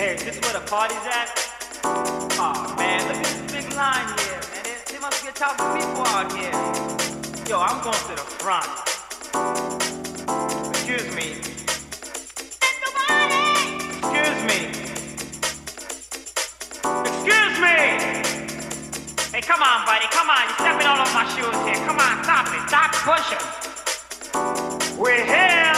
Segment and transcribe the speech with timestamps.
[0.00, 1.28] Hey, is this where the party's at?
[1.84, 4.64] Aw, man, look at this big line here, man.
[4.64, 6.56] There, there must be a thousand people out here.
[7.46, 8.64] Yo, I'm going to the front.
[10.70, 11.36] Excuse me.
[14.00, 14.72] Excuse me.
[17.04, 17.76] Excuse me!
[19.36, 20.48] Hey, come on, buddy, come on.
[20.48, 21.76] You're stepping all over my shoes here.
[21.86, 22.64] Come on, stop it.
[22.72, 23.44] Stop pushing.
[24.96, 25.69] We're here.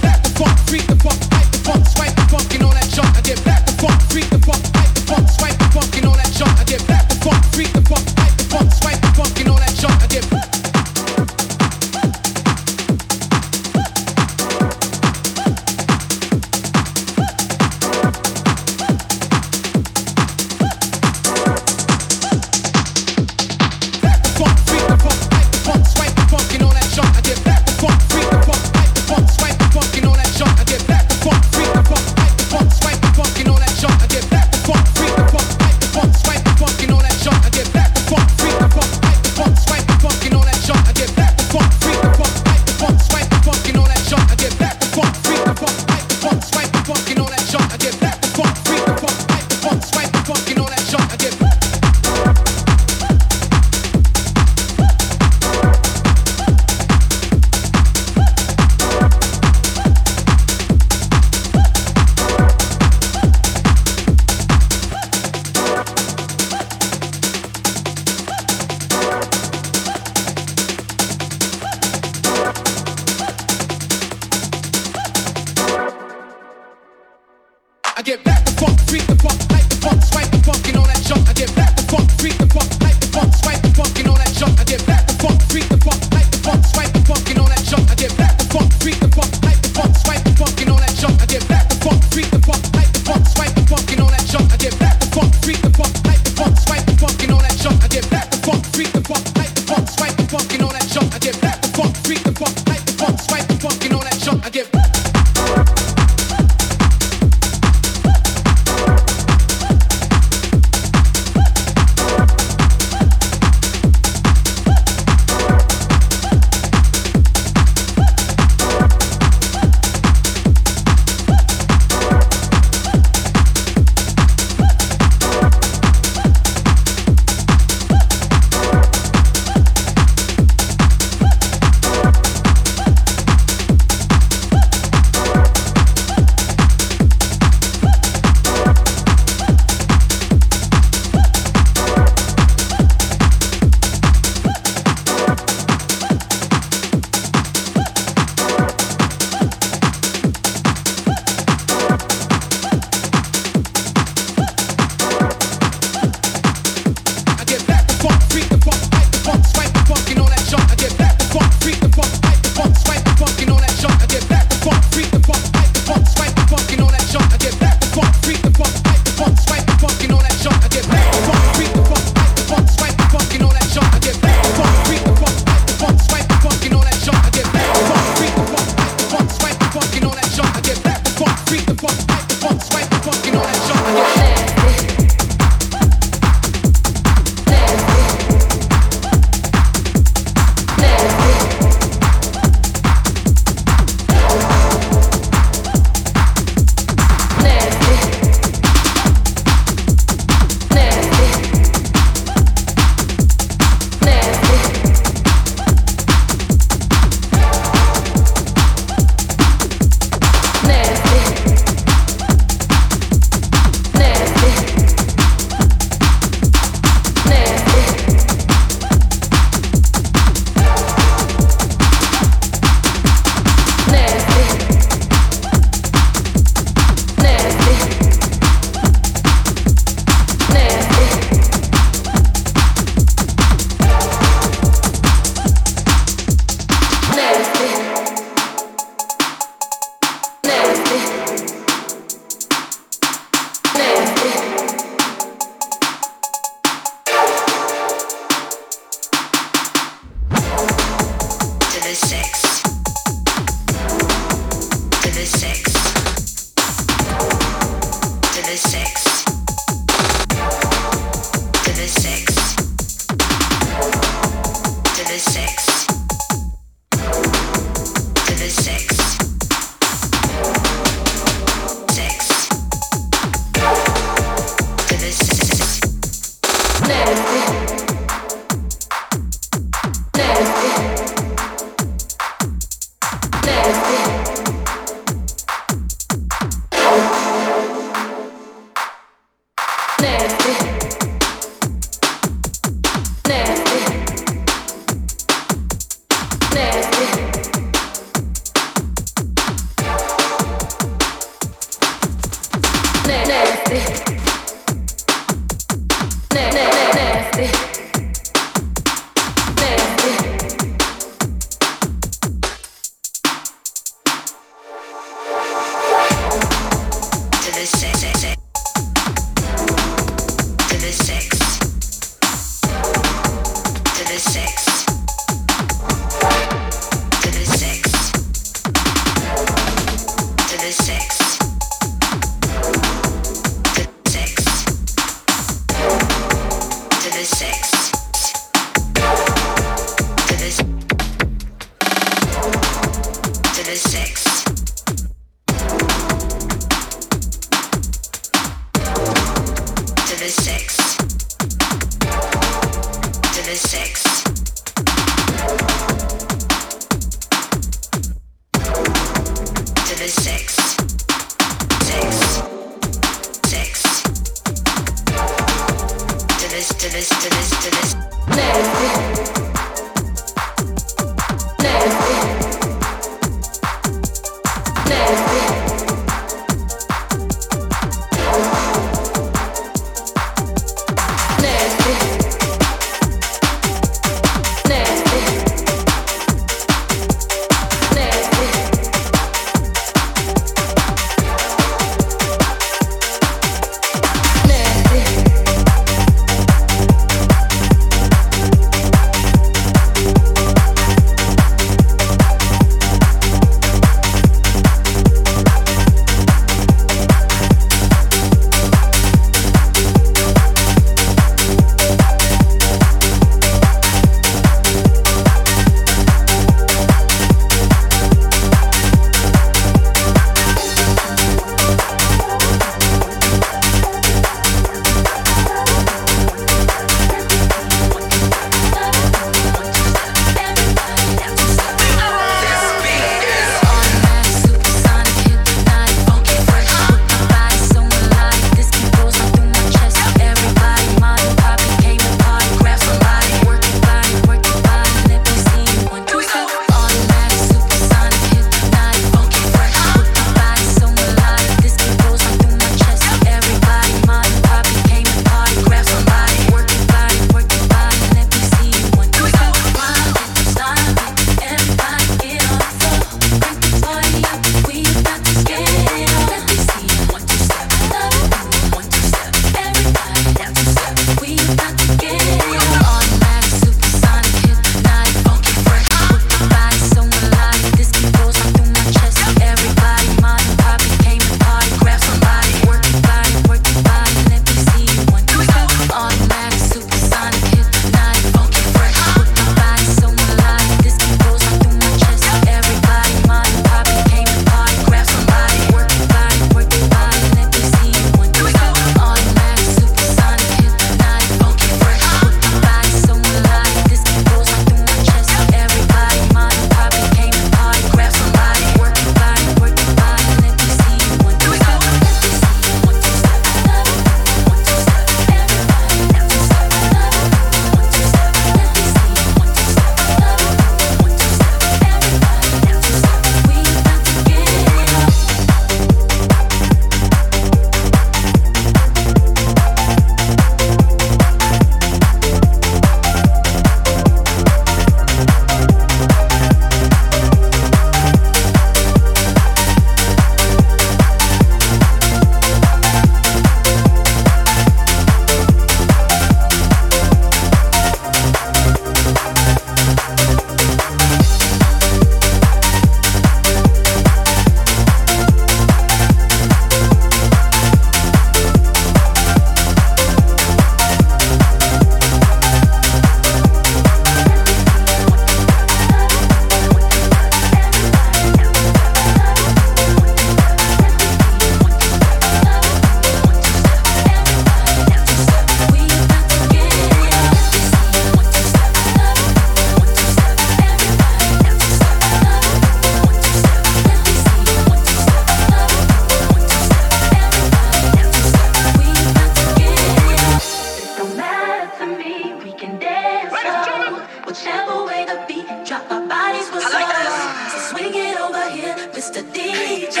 [599.06, 599.22] Mr.
[599.32, 600.00] DJ,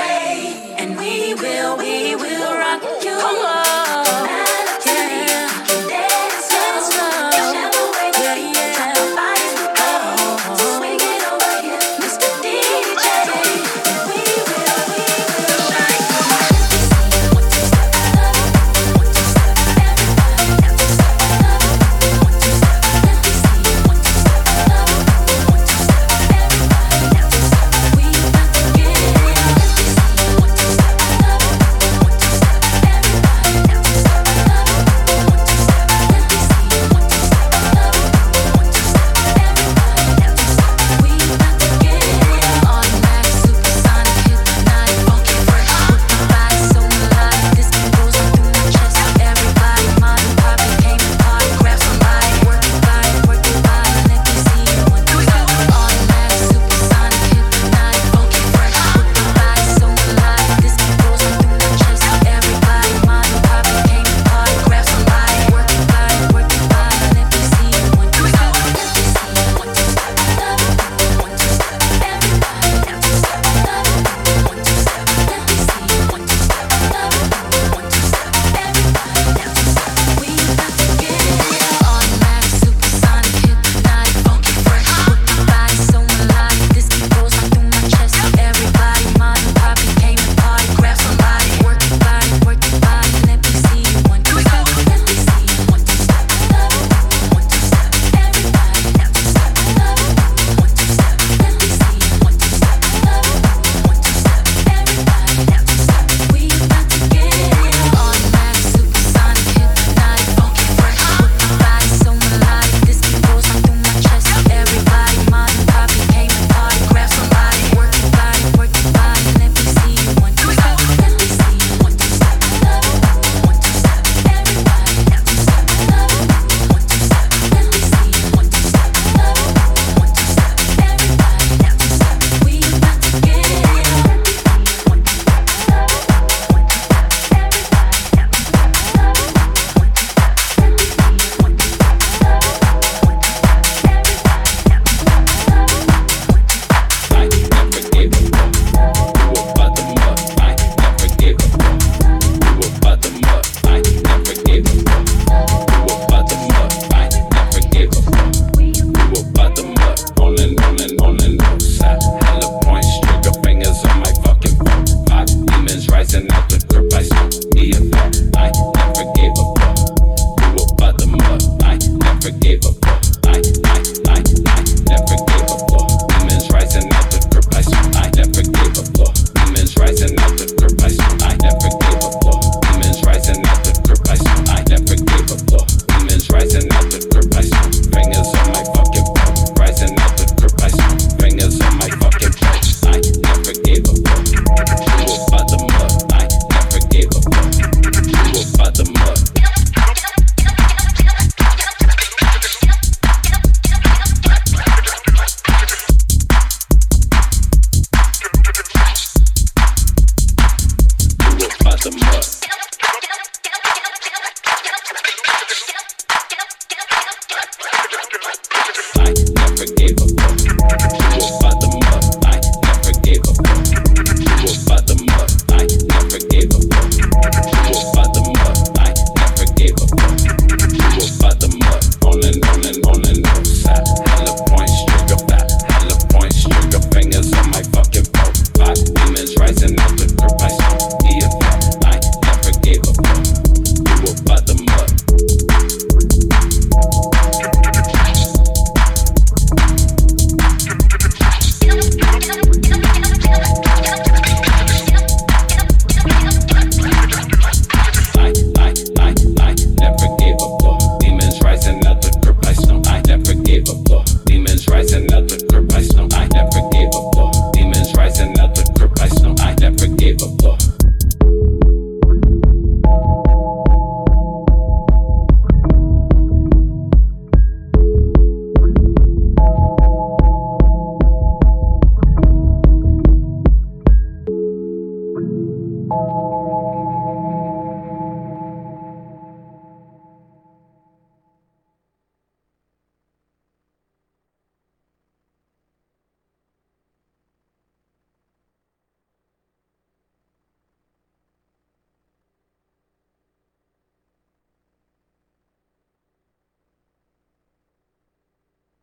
[0.80, 1.76] and we will.
[1.76, 1.95] win.